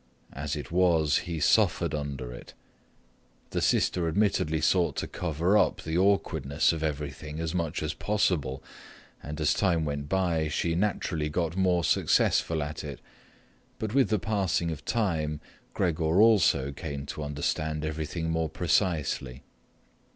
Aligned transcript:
As 0.33 0.55
it 0.55 0.71
was, 0.71 1.19
he 1.29 1.39
suffered 1.39 1.93
under 1.93 2.33
it. 2.33 2.55
The 3.51 3.61
sister 3.61 4.07
admittedly 4.07 4.59
sought 4.59 4.95
to 4.95 5.07
cover 5.07 5.59
up 5.59 5.83
the 5.83 5.95
awkwardness 5.95 6.73
of 6.73 6.81
everything 6.81 7.39
as 7.39 7.53
much 7.53 7.83
as 7.83 7.93
possible, 7.93 8.63
and, 9.21 9.39
as 9.39 9.53
time 9.53 9.85
went 9.85 10.09
by, 10.09 10.47
she 10.47 10.73
naturally 10.73 11.29
got 11.29 11.55
more 11.55 11.83
successful 11.83 12.63
at 12.63 12.83
it. 12.83 12.99
But 13.77 13.93
with 13.93 14.09
the 14.09 14.17
passing 14.17 14.71
of 14.71 14.85
time 14.85 15.39
Gregor 15.75 16.19
also 16.19 16.71
came 16.71 17.05
to 17.05 17.21
understand 17.23 17.85
everything 17.85 18.31
more 18.31 18.49
precisely. 18.49 19.43